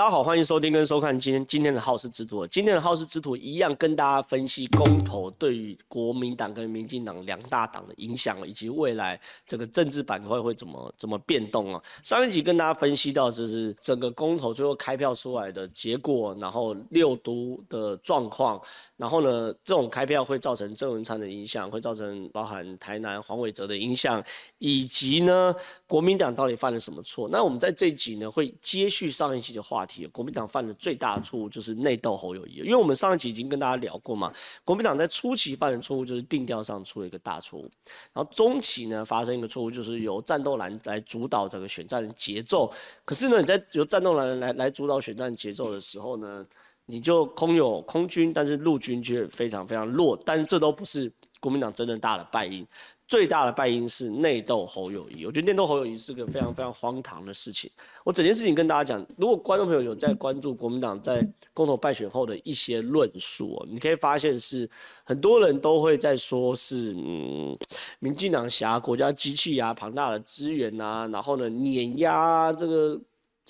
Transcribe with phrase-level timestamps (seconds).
[0.00, 2.46] 大家好，欢迎收听跟收看今天今天的好事之徒。
[2.46, 11.82] 今天的好事之徒一样跟大家分析公投对于国民党跟民进党两大党的影响，以及未来这个政治板块会怎么怎么变动啊。
[12.02, 18.58] 上一集跟大家分析到就是整个公投最后开票出来的结果，然后六都的状况，
[18.96, 24.24] 然后呢这种开票会造成郑文灿的影响，会造成包含台南黄伟哲的影响，
[24.60, 25.54] 以及呢
[25.86, 27.28] 国民党到底犯了什么错？
[27.30, 29.89] 那我们在这一集呢会接续上一集的话题。
[30.12, 34.32] 国民党犯的最大的错误就是内斗侯友宜，因为我们上一集已经跟大家聊过嘛，
[34.64, 37.70] 国民党在初期犯的错误就是定调上出了一个大错误，
[38.12, 42.72] 然后中期呢发生一个错误，就是由战斗蓝来主导整个选战的节奏。
[43.04, 46.44] 可是呢，你在由战斗蓝来来主导选战节奏的时候呢，
[46.86, 51.10] 你就空有空军，但是陆军却非常非常弱，但这都不是
[51.40, 52.66] 国民党真正大的败因。
[53.10, 57.68] 最大的败因是内斗侯友谊，我觉得内斗侯友谊是个非常非常荒唐的事情。
[58.04, 64.70] 我整件事情跟大家讲，如果观众朋友有在关注国民党在公投败选后的一些论述，你可以发现是
[65.02, 67.58] 很多人都会在说是，嗯，
[67.98, 73.00] 民进党挟国家机器啊，庞大的资源啊，然后呢碾压这个。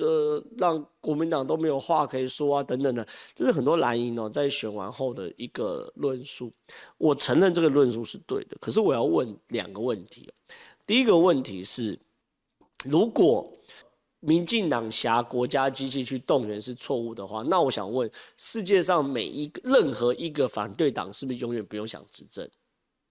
[0.00, 6.50] 这让国民党都没有话可以说啊，等等的，这是很多蓝营哦在选完后的一个论述。
[6.96, 10.32] 我承认这个论述是对的，可是我要问两个问题。
[10.86, 11.98] 第一个问题是，
[12.82, 13.52] 如果
[14.20, 22.48] 民进党挟国家机器去动员是错误的话，那我想问，世界上每一个任何一个反对党是不是永远不用想执政？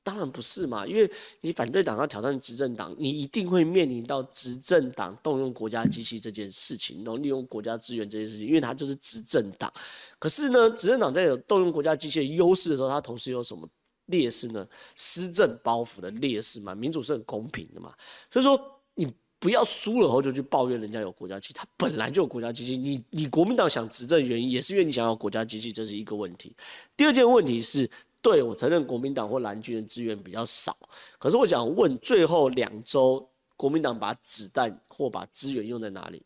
[0.01, 1.11] 当然不是嘛，因为
[1.41, 9.71] 你反对党要挑战执政党，你一定会面临到执政党动用国家机器这件事情，然后利用国家资源这件事情，因为它就是执政党。
[10.17, 13.69] 可是呢，执政党在有动用国家机器的优势的时候，它同时有什么
[14.05, 14.65] 劣势呢？
[14.95, 16.73] 施政包袱的劣势嘛。
[16.73, 17.93] 民主是很公平的嘛，
[18.31, 18.59] 所以说
[18.95, 22.75] 你不要输了后就去抱怨人家有国家机器，它本来就有国家机器。
[22.75, 26.55] 你你国民党想执政原因也是因为你想要国家机器，这是一个问题。
[26.97, 27.87] 第二件问题是。
[28.21, 30.75] 对，我承认国民党或蓝军的资源比较少，
[31.17, 33.25] 可是我想问，最后两周
[33.55, 36.21] 国民党把子弹或把资源用在哪里？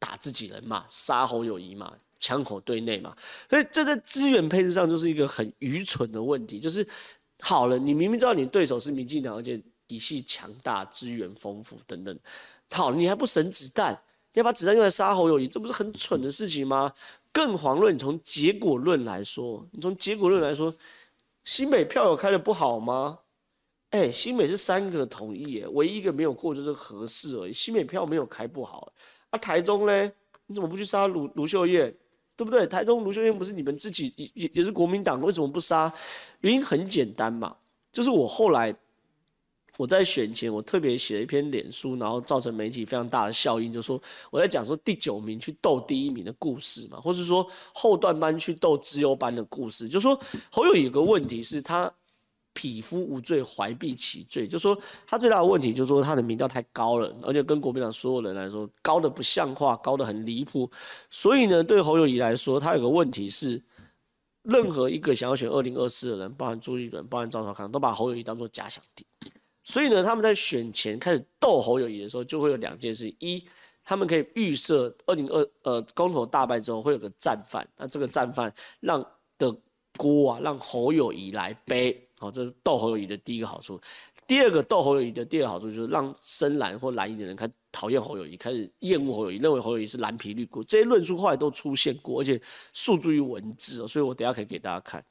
[0.00, 3.16] 打自己人嘛，杀侯友谊嘛，枪口对内嘛，
[3.50, 6.60] 所以这在资源配置上就是一个很愚蠢的问题。
[6.60, 6.86] 就是
[7.40, 12.16] 好了，你明明知道你对手是民进党，而且底细强大、资源丰富等等，
[12.70, 13.92] 好，你还不省子弹，
[14.34, 16.92] 你要把子弹用来杀侯友谊，这不是很蠢的事情吗？
[17.32, 20.72] 更遑论你从结果论来说，你从结果论来说。
[21.44, 23.18] 新北票有开的不好吗？
[23.90, 27.52] 哎、新北是三个同意，哎，唯一一个没有过就是合适而已。
[27.52, 28.92] 新北票没有开不好，
[29.30, 30.12] 啊，台中呢？
[30.46, 31.94] 你怎么不去杀卢卢秀燕？
[32.36, 32.66] 对不对？
[32.66, 35.92] 台中卢秀燕不是你们自己也也是国民党，为什么不杀？
[36.40, 37.56] 原因很简单嘛，
[37.90, 38.74] 就是我后来。
[39.78, 51.88] 我在选前，我特别写了一篇脸书，然后造成媒体非常大的效应，就说我在讲说第九名去斗第一名的故事嘛，或是说后段班去斗资优班的故事，就说侯友宜有个问题是他
[52.54, 60.68] 匹夫无罪，怀璧其罪，就说他最大的问题就是说他的民调太高了，而且跟国民党所有人来说高的不像话，高的很离谱，
[61.08, 63.62] 所以呢，对侯友宜来说，他有个问题是，
[64.42, 69.06] 任何一个想要选二零二四的人，包含朱立伦，包含赵少康，都把侯友宜当做假想敌。
[69.68, 73.44] 所以呢，他们在选前开始斗侯友谊的时候，就会有两件事：一，
[73.84, 79.54] 他们可以预设二零二呃公投大败之后会有个战犯，那这个战犯让的
[79.98, 83.78] 锅啊让侯友谊来背，好，这是斗侯友谊的第一个好处。
[84.26, 90.64] 第二个斗侯友谊的第二个好处就是让深蓝或蓝营的人开始讨厌侯友谊，开始厌恶侯友谊，认为侯友谊是蓝皮绿骨。
[90.64, 92.40] 这些论述后来都出现过，而且
[92.72, 95.04] 诉诸于文字，所以我等下可以给大家看。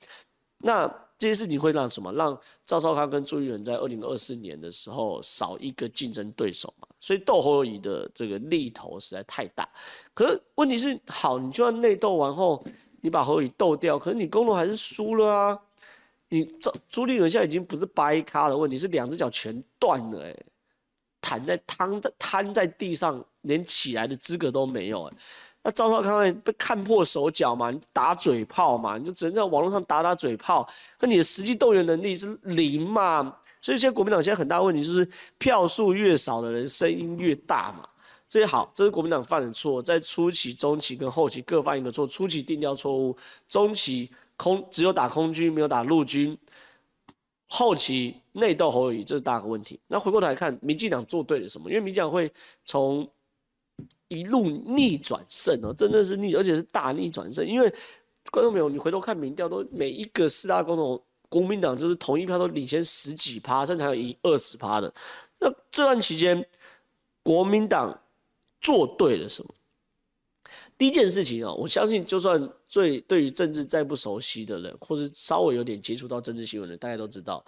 [0.59, 0.91] 那。
[1.19, 2.13] 这些事情会让什么？
[2.13, 6.87] 让赵少康跟朱立伦在二零二四年的时候少一个竞争对手嘛？
[6.99, 9.67] 所以斗侯友宜的这个力头实在太大。
[10.13, 12.63] 可是问题是，好，你就算内斗完后，
[13.01, 15.59] 你把侯友宜斗掉，可是你公投还是输了啊！
[16.29, 20.37] 你赵朱立伦现在已经不是掰咖的问题，是两只脚全断了，哎，
[21.19, 25.17] 躺在瘫在瘫在地上，连起来的资格都没有，哎。
[25.67, 26.31] 那赵少康呢？
[26.45, 30.65] 被看破手脚嘛，你打嘴炮嘛，你就只能在网络上打打嘴炮，
[30.97, 33.35] 可你的实际动员能力是零嘛。
[33.61, 35.05] 所以现在国民党现在很大问题就是
[35.37, 37.85] 票数越少的人声音越大嘛。
[38.29, 42.07] 所以好，这是国民党犯的错，在初期、中期跟后期各犯一个错。
[42.07, 43.17] 初期定调错误，
[43.49, 46.37] 中期空只有打空军没有打陆军，
[47.49, 49.77] 后期内斗侯友谊，这是大个问题。
[49.87, 51.69] 那回过头来看，民进党做对了什么？
[51.69, 52.31] 因为民进党会
[52.63, 53.05] 从
[54.07, 57.45] 一路逆转胜哦，真的是逆，而且是大逆转胜。
[57.45, 57.69] 因为
[58.31, 64.93] 观众朋友，你回头看民调，都每一个四大公投，国民党就是同一票都领先十几趴，甚至还有赢二十趴的。
[65.39, 66.45] 那这段期间，
[67.23, 68.01] 国民党
[68.61, 69.53] 做对了什么？
[70.77, 77.43] 第一件事情啊，我相信就算最对于政治再不熟悉的人，或者稍微有点接触到政治新闻的，大家都知道，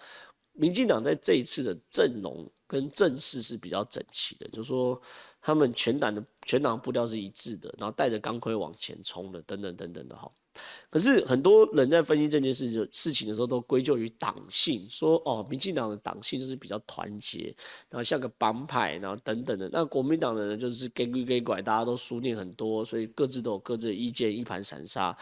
[0.54, 5.02] 民进党在这一次的阵容跟阵势是比较整齐的，就是说
[5.42, 10.32] 他们全党的全党步调是一致的，然后带着钢盔往前冲的，等等等等的哈。
[10.90, 17.56] 可是很多人在分析这件事就事情的时候，都归咎于党性，说哦，民进党的党性就是比较团结，
[17.90, 19.68] 然后像个帮派，然后等等的。
[19.72, 25.18] 那国民党的人就是给鬼给拐，大家都书念很多，所以各自都有各自的意见，一盘散沙。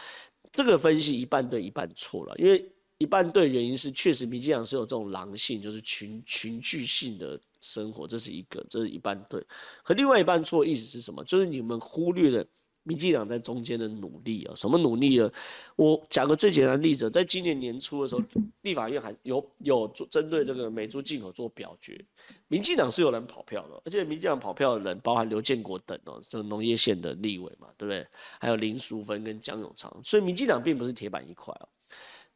[0.52, 9.42] 这个分析一半对一半错了，因为一半对原因是确实民进党是有这种狼性，就是群群聚性的生活，这是一个，这是一半对。
[9.82, 11.24] 可另外一半错，意思是什么？
[11.24, 12.44] 就是你们忽略了。
[12.84, 15.30] 民进党在中间的努力啊，什么努力呢？
[15.76, 18.22] 我讲个最简单的例子，在今年年初的时候，
[18.62, 22.02] 立法院还有有做针对这个美猪进口做表决，
[22.46, 28.06] 民进党是有人跑票的，而且民进党跑票的人包含刘建国等哦，这个农业县的立委嘛，对不对？
[28.40, 31.68] 还有林淑芬跟江永昌，所以民进党并不是铁板一块哦，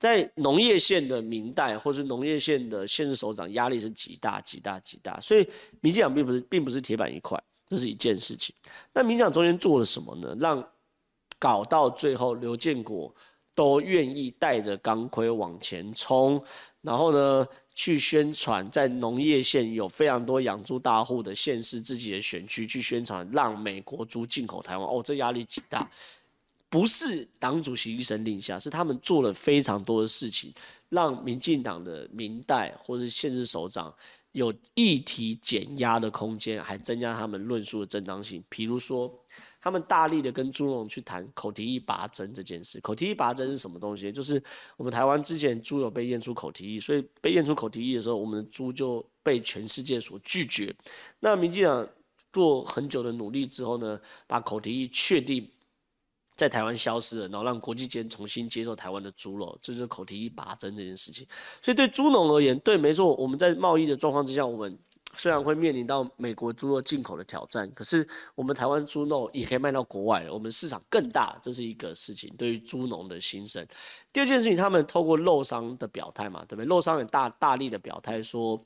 [0.03, 5.49] 在农业县的民代或是农业县的县市首长压力是极大极大极大，所以
[5.81, 7.41] 民进党并不是并不是铁板一块。
[7.69, 8.53] 这是一件事情，
[8.93, 10.37] 那民进党中间做了什么呢？
[10.41, 10.61] 让
[11.39, 13.15] 搞到最后，刘建国
[13.55, 16.43] 都愿意带着钢盔往前冲，
[16.81, 17.47] 然后呢，
[17.77, 24.85] 去宣传在农业县有非常多养猪大户的县市自己的选区去宣传，让美国猪进口台湾。
[24.85, 25.89] 哦，这压力极大，
[26.73, 30.51] 不是党主席一声令下，是他们做了非常多的事情，
[30.89, 33.95] 让民进党的民代或是县市首长。
[34.33, 38.43] 有议题减压的空间，还增加他们论述的正当性。
[38.49, 39.13] 比如说，
[39.61, 42.81] 他们大力的跟猪农去谈口蹄疫拔针这件事。
[42.81, 44.11] 口蹄疫拔针是什么东西？
[44.11, 44.43] 就是
[44.79, 50.75] 我们台湾之前猪有被验出口蹄疫，所以被验出口蹄疫的时候，我们的猪就被全世界所拒绝。
[51.21, 51.87] 那民进党
[52.33, 55.47] 做很久的努力之后呢，把口蹄疫确定。
[56.43, 61.25] 在台湾消失了，然后让国际间重新接受台湾的猪肉，这就是口蹄疫拔针这件事情。
[61.61, 64.77] 所以对猪农而言，对，没错，我们在贸易的状况之下，我们
[65.17, 68.05] 虽然会面临到美国猪肉进口的挑战，可是
[68.35, 72.29] 我们台湾猪肉也可以卖到国外，我们市场更大，这是一个事情。
[72.37, 73.65] 对于猪农的心声。
[74.13, 76.67] 第二件事情，他们透过肉商的表态嘛，对不对？
[76.67, 78.61] 肉商也大大力的表态说，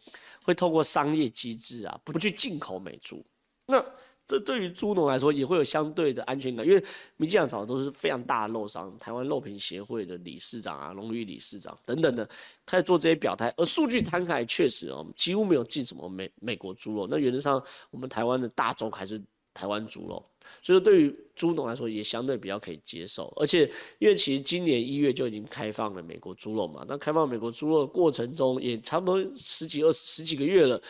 [0.44, 3.22] 会透过商业机制啊，不去进口美猪。
[3.66, 3.84] 那
[4.26, 6.84] 这对于猪农来说也会有相对的安全感，因为
[7.16, 12.28] 民进党找的都是非常大的肉商，台湾肉品协会的理事长啊、荣誉理事长等等的，
[12.66, 13.54] 开始做这些表态。
[13.56, 17.06] 而数据摊开，确实哦，几乎没有进什么美美国猪肉。
[17.08, 19.22] 那原则上，我们台湾的大宗还是
[19.54, 20.24] 台湾猪肉，
[20.60, 23.32] 所以对于猪农来说也相对比较可以接受。
[23.36, 23.70] 而且，
[24.00, 30.82] 因为其实今年一月就已经开放了美国猪肉嘛，那开放美国猪肉的过程中也差不多十几二十十几个月了。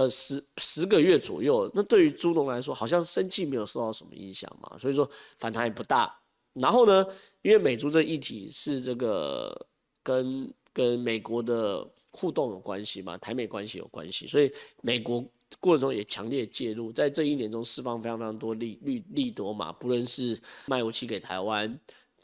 [0.00, 5.06] 呃，十十个月左右，那对于猪农来说，好像生计没有受到什么影响嘛，所以说
[5.36, 6.18] 反弹也不大。
[6.54, 7.04] 然后呢，
[7.42, 9.66] 因为美猪这议题是这个
[10.02, 14.50] 跟跟美国的互动有关系嘛，台美关系有关系，所以
[14.80, 15.20] 美国
[15.60, 21.78] 过程中也强烈介入，在这一年中释放非常非常多利利利多嘛，不论是卖武器给台湾，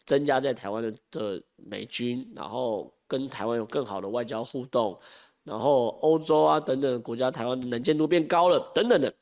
[0.06, 4.98] 增加在台湾的的美军，然后跟台湾有更好的外交互动。
[5.46, 9.14] 然后欧洲啊等等国家，台湾的能见度变高了，等等的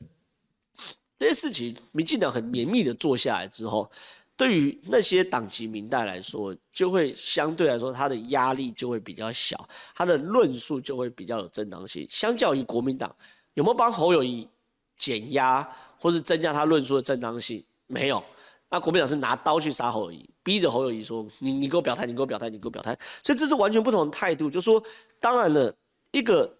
[1.19, 3.87] 这些事情，民进党很绵密的做下来之后，
[4.35, 12.07] 对于那些党籍民代来说，就会相对来说他的压力就会比较小，他的论述就会比较有正当性。
[12.09, 13.15] 相较于国民党，
[13.53, 14.49] 有没有帮侯友宜
[14.97, 15.65] 减压
[15.99, 17.63] 或是增加他论述的正当性？
[17.85, 18.21] 没有。
[18.71, 24.49] 那国民党是拿刀去杀侯友宜，逼着侯友宜说：“你你给我表态，你给我表态，你给我表态。”所以这是完全不同的态度。
[24.49, 24.83] 就说
[25.19, 25.73] 当然了。
[26.15, 26.57] 一个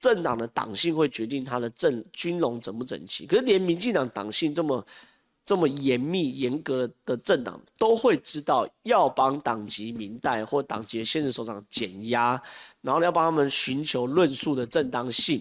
[0.00, 4.84] 政党的党性会决定他的政军容整不整齐，可是连民进党党性这么
[5.44, 12.42] 这么严密严格的政党都会知道要帮党籍民代或党籍现任首长减压，
[12.80, 15.40] 然后要帮他们寻求论述的正当性，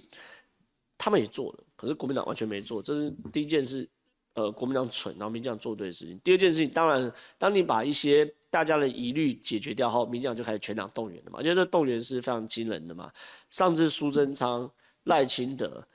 [0.97, 3.89] 他们也做了，可是国民党完全没做，这是第一件事。
[4.35, 6.17] 呃，国民党蠢，然后民进党做对的事情。
[6.23, 11.37] 第二件事情，当然，当你把一些大家的疑虑解决掉后，民进党就开始全党动员了嘛。
[11.37, 13.11] 我觉得这动员是非常惊人的嘛。
[13.51, 14.69] 上至苏贞昌、
[15.03, 15.85] 赖清德，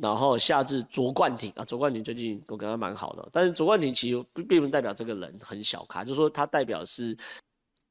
[0.00, 7.16] 然后下至卓冠廷啊，卓冠廷最近我跟他蛮好的，但是卓冠廷其实并不代表这个人很小咖，就是说他代表是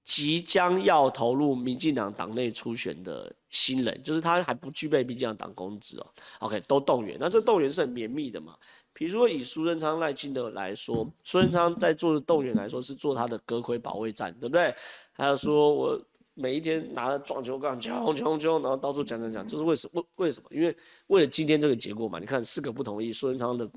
[0.06, 6.08] 即将要投入民进党党内初选的新人，就是他还不具备民进党党工资哦。
[6.40, 8.56] OK，都动员，那这动员是很绵密的嘛。
[8.98, 14.74] 比如说以苏贞昌、赖清德来说，苏贞昌在做的动员来说是做他的阁揆保卫战，对不对？
[15.14, 16.02] 还有说我
[16.34, 20.02] 每一天拿着撞球杠，敲敲敲，然后到处讲讲讲，就是为什么？
[20.16, 20.50] 为为什么？
[20.52, 20.76] 因为
[21.08, 22.18] 为了今天这个结果嘛。
[22.18, 23.70] 你看四个不同意，苏贞昌的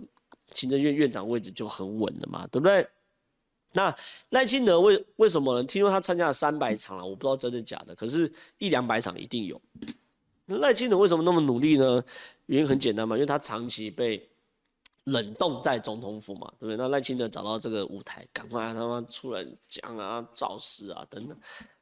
[0.53, 2.87] 行政院院长位置就很稳了嘛，对不对？
[3.73, 3.95] 那
[4.31, 5.65] 赖清德为为什么呢？
[5.65, 9.61] 听说他参加了三百场了，我不知道真的假的，可是一两百场一定有。
[10.47, 12.03] 那赖清德为什么那么努力呢？
[12.47, 14.29] 原因很简单嘛，因为他长期被
[15.04, 16.76] 冷冻在总统府嘛，对不对？
[16.76, 21.37] 那赖清德找到这个舞台，赶快他妈出来讲啊、造势啊等等。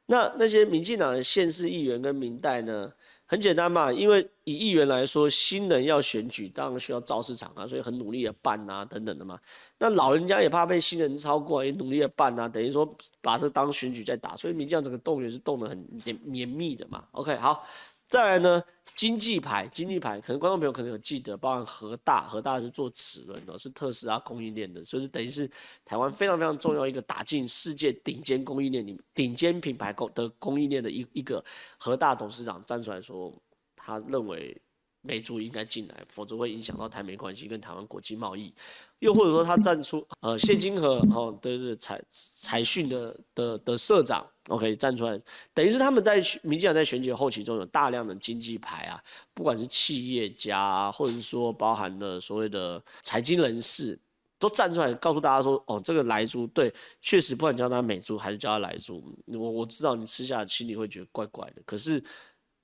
[0.05, 2.91] 那那些民进党的县市议员跟民代呢？
[3.27, 9.39] 很简单嘛，因为以议员来说，新人要选举，当然需要造势场啊，所以很努力的办啊，等等的嘛。
[9.77, 17.03] 那老人家也怕被新人超过，也努力的办啊，等于说把这当选举在打，所以民进党这个动员是动得很绵绵密的嘛。
[17.11, 17.63] OK，好。
[18.09, 18.63] 再来呢，
[18.95, 25.49] 经济牌，经济牌，可能观众朋友可能有记得，包含和大，和大是做齿轮的，是特斯拉供应链的，所以等于是
[25.85, 31.43] 台湾非常非常重要一个打进世界顶尖供应链里，顶尖品牌供的供应链的一一个
[31.77, 33.31] 和大董事长站出来说，
[33.75, 34.59] 他认为。
[35.01, 38.53] 美猪应该进来，否则会影响到台美关系跟台湾国际贸易。
[38.99, 45.17] 又或者说他站出，呃，谢金河，哦，对对，财财讯的的的社长，OK，站出来，
[45.53, 49.01] 等于是他们在民进党在选举后期中有大量的经济牌啊，
[49.33, 53.97] 不管是企业家啊，或者是说包含了所谓的财经人士，
[54.37, 62.03] 都站出来告诉大家说，哦，这个莱猪对，确实不管叫它美猪还是叫它莱猪，我我知道你吃下心里会觉得怪怪的，可是。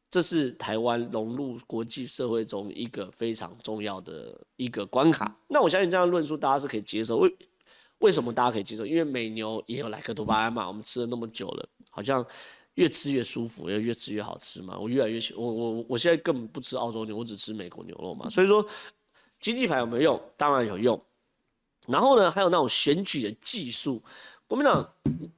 [0.10, 5.36] 这是台湾融入国际社会中一个非常重要的一个关卡。
[5.48, 7.18] 那我相信这样论述大家是可以接受。
[7.18, 7.36] 为
[8.00, 8.86] 为什么大家可以接受？
[8.86, 12.26] 因为美牛也有莱克多巴胺嘛，我们吃了那么久了，好像
[12.76, 14.78] 越吃越舒服，也越吃越好吃嘛。
[14.78, 18.30] 我越来越喜，我我我现在根本不吃澳洲牛，我只吃美国牛肉嘛。
[18.30, 18.66] 所以说，
[19.40, 20.22] 经济牌有没有用？
[20.38, 21.02] 当然有用。
[21.88, 24.02] 然后呢，还有那种选举的技术。
[24.48, 24.88] 国民党、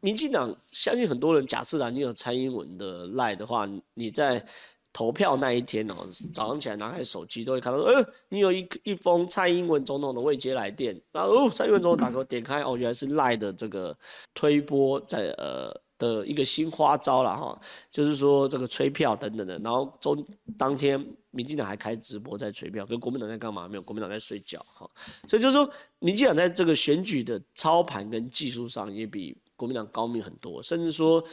[0.01, 4.45] 民进党，相信很多人，假设啊，你有蔡英文的赖的话，你在
[4.91, 5.95] 投票那一天哦，
[6.33, 13.97] 早上起来拿开手机都会看到，呃，你有一一封蔡英文总统的未接来电，然后哦，蔡英文总统打给我点开，哦，原来是赖的这个
[14.33, 15.81] 推波在呃。
[15.97, 20.25] 的一个新花招了哈，就是说这个催票等等的，然后中
[20.57, 23.67] 当天民进党还开直播在催票，跟国民党在干嘛？
[23.67, 24.89] 没有，国民党在睡觉哈。
[25.27, 25.67] 所以就是说，
[25.99, 31.23] 民进党在这个选举的操盘跟技术上也比国民党高明很多，甚至说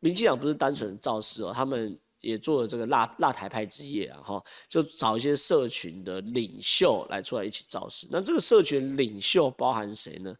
[0.00, 8.06] 民进党不是单纯造势哦，他们也做了这个辣辣台派之夜啊哈，就找一些社群的领袖来出来一起造势。
[8.10, 10.34] 那这个社群领袖包含谁呢？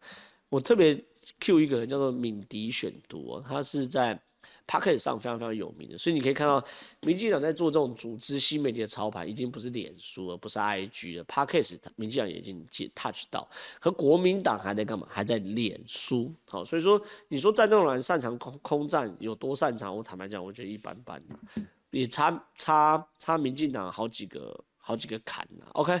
[0.49, 0.99] 我特别。
[1.39, 4.19] Q 一个人叫做敏迪选读，他是在
[4.67, 6.63] Pakis 上非常非常有名的，所以你可以看到
[7.01, 13.47] 民进党在做这种组织新媒体的操盘，已经不是脸书了，不是 IG 了 Pakis 民进党已经接 touch 到，
[13.79, 15.07] 可国民党还在干嘛？
[15.09, 16.33] 还在脸书。
[16.47, 19.95] 好，所以说你说战斗蓝擅长空空战有多擅长？
[19.95, 21.21] 我坦白讲，我觉得一般般，
[21.91, 25.65] 也差差差民进党好几个好几个坎呐。
[25.73, 25.99] OK。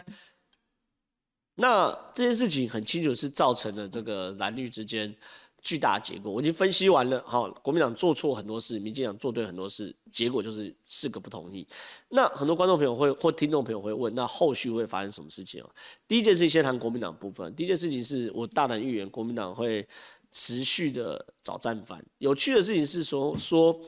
[1.55, 5.15] 那这件事情很清楚是造成了这个蓝绿之间
[5.61, 6.31] 巨大结果。
[6.31, 11.65] 我已经分析完了，好，国民党做错很多事，民进党做对很多事，结果就是四个不同意。
[12.09, 15.63] 那很多观众朋友会或听众朋友会问，那后续会发生什么事情？
[16.07, 17.55] 第一件事情先谈国民党部分。
[17.55, 19.87] 第一件事情是我大胆预言，国民党会
[20.31, 22.03] 持续的找战犯。
[22.17, 23.79] 有趣的事情是说说，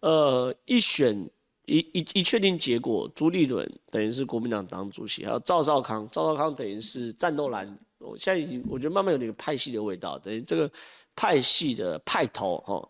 [0.00, 1.28] 呃，一选。
[1.68, 7.78] 一一一确定结果，朱立伦等于是国民党党主席，还有赵少康，赵少康等于是战斗蓝。
[7.98, 10.70] 我现在已经我觉得慢慢有点派系的味道，等于这个
[11.14, 12.88] 派系的派头哈，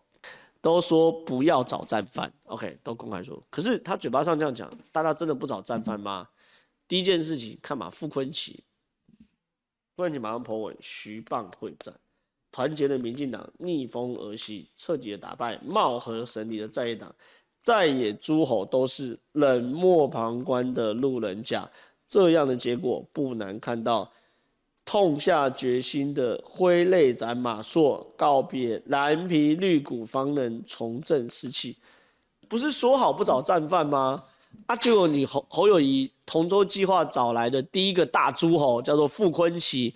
[0.61, 3.43] 都说不要找战犯，OK，都公开说。
[3.49, 6.29] 可是他嘴巴上这样讲，大家真的不找战犯吗？
[6.87, 8.55] 第一件事情，看嘛，傅昆萁，
[9.95, 11.93] 傅崐萁马上 po 文，徐蚌会战，
[12.51, 17.13] 团结的民进党逆风而行，彻底的打败貌合神离的在野党。
[17.63, 21.69] 在野诸侯都是冷漠旁观的路人甲，
[22.07, 24.11] 这样的结果不难看到。
[24.85, 31.77] 痛下决心的挥泪斩马谡，告别蓝皮绿骨，方能重振士气。
[32.47, 34.23] 不是说好不找战犯吗？
[34.65, 39.93] 啊，结果你侯侯友谊同舟计划找来的第一个大诸侯叫做傅坤奇，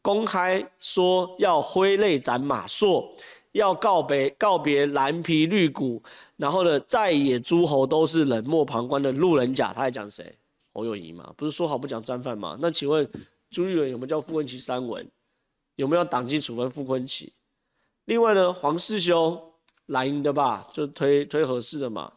[0.00, 3.10] 公开说要挥泪斩马谡。
[3.52, 6.02] 要告别告别蓝皮绿骨，
[6.36, 9.72] 然后呢，在野诸侯都是冷漠旁观的路人甲。
[9.72, 10.36] 他在讲谁？
[10.72, 12.56] 侯友谊嘛，不是说好不讲战犯吗？
[12.60, 13.08] 那请问
[13.50, 15.04] 朱立伦有没有叫傅昆萁删文？
[15.74, 17.28] 有没有党纪处分傅昆萁？
[18.04, 19.54] 另外呢，黄世修
[19.86, 22.12] 蓝营的吧，就推推合适的嘛。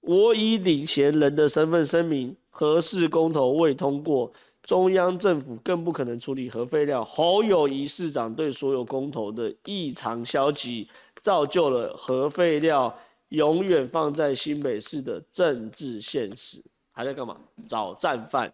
[0.00, 4.32] 我以领衔人的身份声明，合适公投未通过。
[4.62, 7.04] 中央政府更不可能处理核废料。
[7.04, 10.88] 侯友谊市长对所有公投的异常消极，
[11.22, 12.96] 造就了核废料
[13.30, 16.62] 永远放在新北市的政治现实。
[16.92, 17.36] 还在干嘛？
[17.66, 18.52] 找战犯。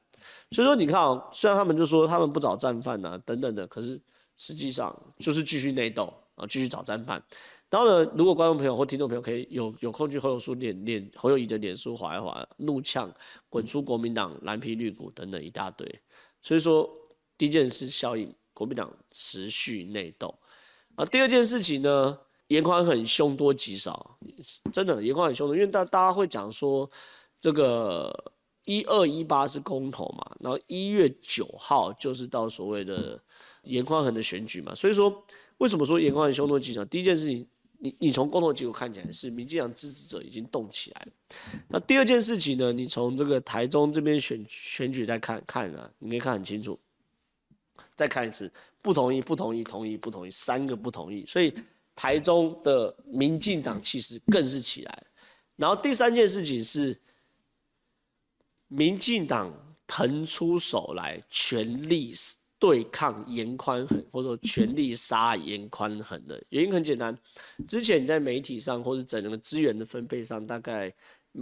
[0.52, 4.00] 所以说，你看啊，虽然他们就说他们不找战犯啊，等等的，可是
[4.36, 7.22] 实际上就是继续内斗啊，继续找战犯。
[7.68, 13.12] 当然，如果观众朋友或听众朋友可以有有空去侯友书脸脸侯友谊的脸书滑一滑，怒呛
[13.48, 16.00] 滚出国民党蓝皮绿骨等等一大堆。
[16.40, 16.88] 所以说，
[17.36, 20.32] 第一件事效应，国民党持续内斗
[20.94, 21.04] 啊。
[21.04, 24.16] 第二件事情呢，严宽恒凶多吉少，
[24.72, 26.88] 真的严宽恒凶多，因为大大家会讲说
[27.40, 28.32] 这个
[28.64, 33.20] 一二一八是公投嘛，然后一月九号就是到所谓的
[33.64, 35.24] 严宽恒的选举嘛，所以说
[35.58, 36.84] 为什么说严宽恒凶多吉少？
[36.84, 37.44] 第一件事情。
[37.78, 41.12] 你你从公投结果看起来是民进党支持者已经动起来了。
[41.68, 42.72] 那第二件事情呢？
[42.72, 46.78] 你从这个台中这边选选举再看看啊，你可以看很清楚。
[47.94, 48.50] 再看一次，
[48.82, 51.24] 不同意，不同意，同意，不同意，三个不同意。
[51.26, 51.54] 所以
[51.94, 55.02] 台中的民进党气势更是起来。
[55.56, 56.98] 然后第三件事情是，
[58.68, 59.52] 民进党
[59.86, 62.14] 腾出手来，全力。
[62.58, 67.16] 对抗严宽衡， 或者说全力杀严宽衡的原因很简单，
[67.68, 70.92] 之前你在媒体上或者整个资源的分配上，大概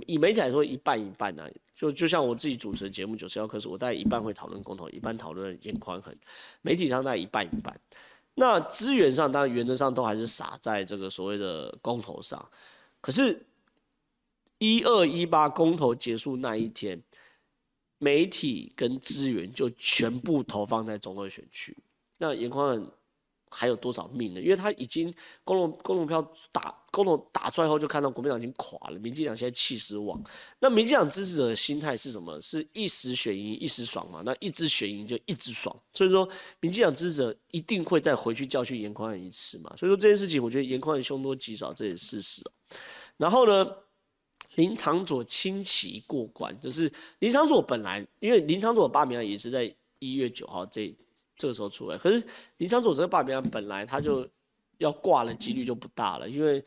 [0.06, 6.12] 以媒体来说一半一半啊，就就像我自己主持的节目九十要客诉，我大概一半会讨论公投，一半讨论严宽衡，
[6.62, 7.78] 媒体上大概一半一半。
[8.34, 12.48] 那资源上当然原则上都还是撒在这个所谓的公投上，
[13.00, 13.46] 可是，
[14.58, 17.00] 一二一八公投结束那一天。
[17.98, 21.76] 媒体跟资源就全部投放在中二选区，
[22.18, 22.90] 那严宽恒
[23.50, 24.40] 还有多少命呢？
[24.40, 30.20] 因为他已经公投公投票打公投打出来后，就看到国民党已经垮了，民进党现在气势旺。
[30.58, 32.40] 那民进党支持者的心态是什么？
[32.42, 34.22] 是一时选赢一时爽嘛？
[34.24, 35.74] 那一直选赢就一直爽。
[35.92, 36.28] 所以说，
[36.60, 39.72] 民进党支持者一定会再回去教训严宽恒一次嘛？
[39.76, 42.42] 所以说这件事情，我觉得严宽恒凶多吉少，这也是事实。
[43.16, 43.64] 然后呢？
[44.56, 50.94] 林长佐轻骑过关，就是林长佐本来，因为林长佐罢免案也是在一月九号这
[51.36, 52.24] 这个时候出来，可是
[52.56, 54.28] 林长佐这个罢免案本来他就
[54.78, 56.64] 要挂的几率就不大了，因为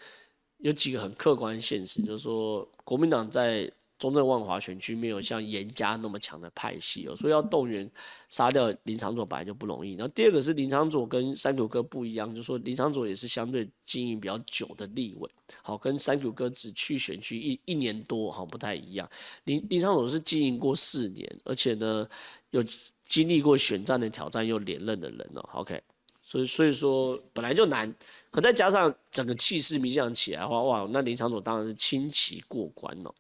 [0.58, 3.72] 有几个很客观现实，就是说国民党在。
[4.00, 7.90] 中正万华选区没有像严家那么强的派系哦，所以要动员
[8.30, 9.96] 杀掉林昶佐本来就不容易。
[9.96, 15.30] 然后第二个是林昶佐跟三 Q 哥不一样，就是说林昶佐也是相对经营比较久的立委，
[15.64, 19.10] 好，跟三 Q 哥只去选区一一年多，好，不太一样。
[19.46, 22.08] 林林昶佐是经营过四年，而且呢
[22.52, 22.64] 有
[23.08, 25.50] 经历过选战的挑战又连任的人哦。
[25.54, 25.82] OK，
[26.24, 27.92] 所以所以说本来就难，
[28.30, 33.12] 可再加上整个气势明显起来的话，哇，那林昶佐当然是轻骑过关哦。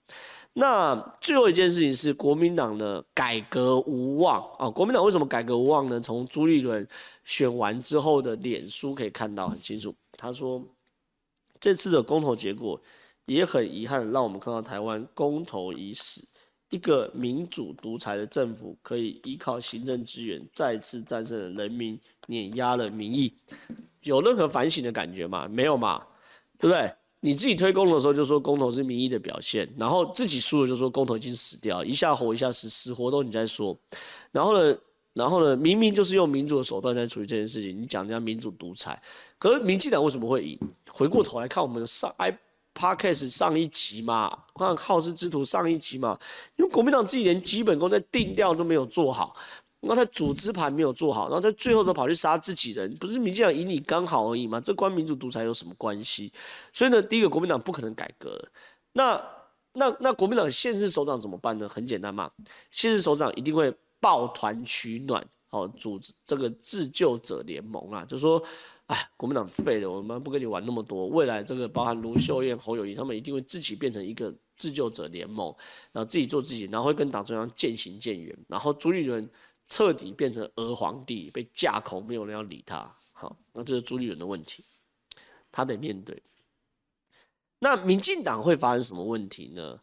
[0.60, 4.67] 那最后一件事情是国民党的改革无望啊！
[4.67, 6.00] 国民党为什么改革无望呢？
[6.00, 6.86] 从朱立伦
[7.26, 9.93] 选完之后的脸书可以看到很清楚。
[10.13, 10.60] 他说，
[11.60, 12.82] 这次的公投结果
[13.26, 16.28] 也很遗憾，让我们看到台湾公投已死，
[16.72, 23.32] 一个民主独裁的政府可以依靠行政资源再次战胜人民，碾压了民意。
[24.02, 25.48] 有任何反省的感觉吗？
[25.48, 26.04] 没有嘛，
[26.58, 26.91] 对不对？
[27.19, 33.75] 你自己推公的时候就说公投是民意的表现，然后自己输了就说公投已经死掉，一下活一下死，死活都你在说，
[34.32, 34.77] 然后呢，
[35.13, 39.01] 然后呢，明明就是用民主的手段在处理这件事情，你讲人家民主独裁，
[39.39, 40.60] 可是民进党为什么会赢？
[40.89, 42.38] 回过头来看我们上 i
[42.75, 46.17] podcast 上一集嘛，看好事之徒上一集嘛，
[46.58, 49.36] 因为国民党自己连基本功在定调都没有做好。
[49.81, 54.59] 那他组织盘没有做好，然后在最后都跑去杀自己人，不是民进党赢你刚好而已吗？
[54.59, 56.33] 这关民主独裁有什么关系？
[56.73, 58.43] 所以呢，第一个国民党不可能改革。
[58.93, 59.23] 那
[59.73, 61.69] 那那国民党现任首长怎么办呢？
[61.69, 62.29] 很简单嘛，
[62.71, 68.41] 现任首长一定会抱团取暖，哦，组织这个自救者联盟啊，就说，
[68.87, 71.07] 哎，国民党废了，我们不跟你玩那么多。
[71.07, 75.55] 未来这个包含卢秀燕、侯友谊，他们一定会自己变成一个自救者联盟，
[75.91, 79.29] 然后自己做自己，然后会跟党中央渐行渐远，然后朱立伦。
[79.67, 82.89] 彻底变成俄皇帝，被架空，没有人要理他。
[83.13, 84.63] 好，那这是朱立伦的问题，
[85.51, 86.23] 他得面对。
[87.60, 89.80] 那民进党会发生什么问题呢？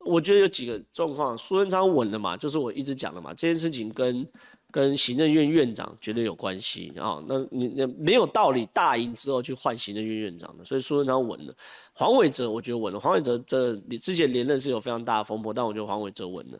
[0.00, 1.36] 我觉得有几个状况。
[1.36, 4.24] 苏贞昌稳了嘛，就是我一直讲的嘛，这件事情跟
[4.70, 7.20] 跟行政院院长绝对有关系啊。
[7.26, 11.52] 那你那没有道理大赢之后去换行政院院长的，所以苏贞昌稳了。
[11.92, 16.58] 黄伟哲我觉得稳了，黄伟哲这你之前连任是有非常大的风波，但我觉得黄伟哲稳了。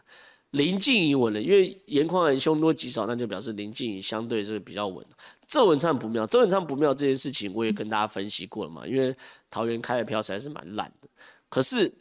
[0.53, 5.05] 林静仪稳了，因为颜宽恒凶多吉少，那就表示林静仪相对是比较稳。
[5.47, 9.15] 郑文灿不妙，郑文灿不妙这件事情我也跟大家分析过了嘛，因为
[9.51, 11.09] 桃园开的票实在是蛮烂的。
[11.49, 11.93] 可是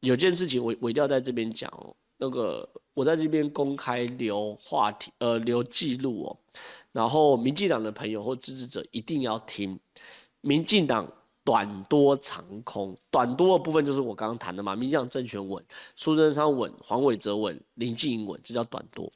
[0.00, 6.36] 有件事情我我一定要在这边讲哦，那个我在这边公开留话题呃留记录哦，
[6.92, 9.78] 然后民进党的朋友或支持者一定要听
[10.40, 11.10] 民进党。
[11.46, 19.10] 短多长空，短多的部分就是我刚刚谈的嘛，民进党政权稳，苏贞昌稳，黄伟哲稳，林静仪稳，这叫短多。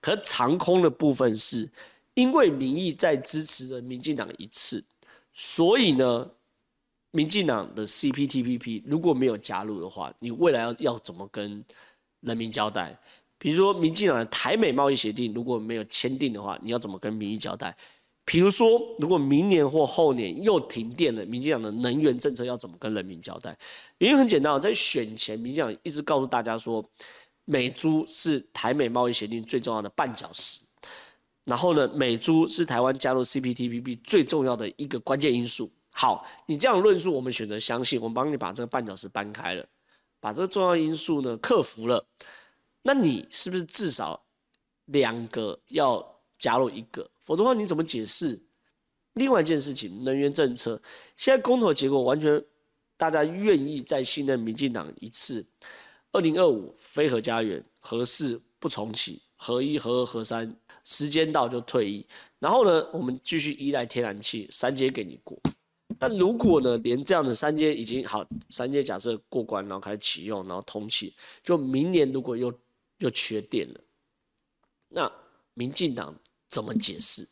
[0.00, 1.70] 可长空的部分是
[2.14, 4.84] 因为民意在支持了民进党一次，
[5.32, 6.28] 所以呢，
[7.12, 11.64] 民进党的 CPTPP 如果没有加入的话，你未来要要怎么跟
[12.22, 12.98] 人民交代？
[13.38, 17.76] 比如说，民进党的台美贸易协定如果没有签订的话，你要怎么跟民意交代？
[18.28, 23.56] 比如说，如果明年或后年又停电了，民进党的能源政策要怎么跟人民交代？
[23.96, 26.84] 原因很简单，在选前，民进党一直告诉大家说，
[27.46, 30.60] 美猪是台美贸易协定最重要的绊脚石。
[31.44, 35.70] 然后呢，美猪是台湾加入 CPTPP 最重要的一个关键因素。
[35.88, 39.64] 好，你这样论述，我们选择相信，我们帮你把这个绊脚石搬开了，
[40.20, 42.06] 把这个重要因素呢克服了。
[42.82, 44.22] 那你是不是至少
[44.84, 47.08] 两个要加入一个？
[47.28, 48.40] 否则的话你怎么解释？
[49.12, 50.80] 另外一件事情，能源政策
[51.14, 52.42] 现在公投结果完全
[52.96, 55.44] 大家愿意再信任民进党一次。
[56.12, 62.06] 二零二五非核家园，核四不重启，核一、核二、核三时间到就退役。
[62.38, 65.38] 然后呢，我们继续依赖天然气，三阶给你过。
[65.98, 71.14] 但如果呢，连这样的三阶已经好，三阶假设过关，然后开始启用，然后通气，
[71.44, 72.50] 就明年如果又
[73.00, 73.80] 又缺电了，
[74.88, 75.12] 那
[75.52, 77.26] 民进党怎么解释？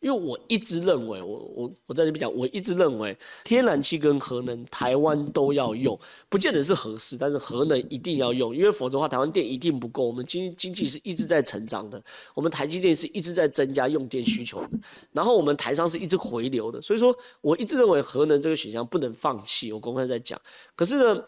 [0.00, 5.96] 因为我一直认为，我我我在这边讲，我一直认为天然气跟核能台湾都要用，
[6.28, 10.04] 不见得是合适，但是核能一定要用，因为否则的话，台湾电一定不够。
[10.04, 12.02] 我们经经济是一直在成长的，
[12.34, 14.70] 我们台积电是一直在增加用电需求的，
[15.12, 19.72] 然后我们台商是一直回流的，所以说我一直认为核能这个选项不能放弃。
[19.72, 20.40] 我公开在讲，
[20.74, 21.24] 可是呢，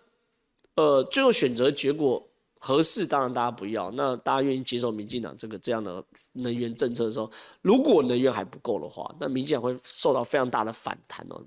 [0.75, 2.27] 呃，最后选择结果。
[2.67, 11.39] 合适当然大家不要，那大家愿意接受民进党这个这样的能源政策的时候，如果能源还不够的话，那民进党会受到非常大的反弹哦。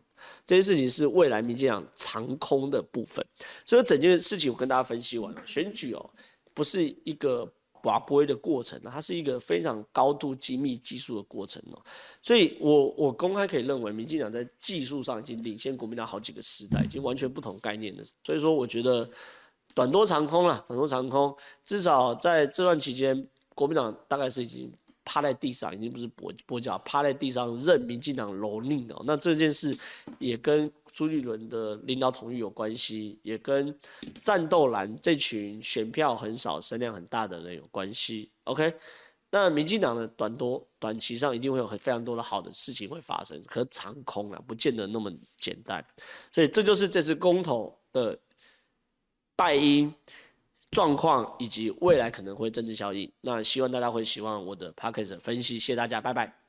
[0.45, 3.25] 这些事情是未来民进党长空的部分，
[3.65, 5.41] 所以整件事情我跟大家分析完了。
[5.43, 6.08] 选举哦，
[6.53, 7.51] 不是一个
[7.82, 11.82] 拔杯的过程，它是一个非常高度精密技术的过程哦。
[12.21, 18.03] 所以我我公开可以认为，民进党在技术上已经领先国民党好几个时代，已经完全不同概念了。
[18.23, 19.10] 所以说，我觉得。
[19.78, 24.74] 短多长空了，短多长空，至少在这段期间，国民党大概是已经
[25.06, 29.00] 趴在地上，已经不是跛跛脚，趴在地上任民进党蹂躏了。
[29.06, 29.78] 那这件事
[30.18, 33.72] 也跟朱立伦的领导统一有关系，也跟
[34.24, 38.32] 战斗蓝这群选票很少、声量很大的人有关系。
[38.46, 38.74] OK，
[39.30, 45.86] 那民进党的短多短期上一定会有很非常多的好的事情会发生，可长空啊，不见得那么简单。
[46.32, 48.18] 所以这就是这次公投的。
[49.38, 49.93] 败因
[50.71, 56.46] 状况以及未来可能会政治效应，那希望大家会喜欢我的 p a c k a g e 分析，谢谢大家，拜拜。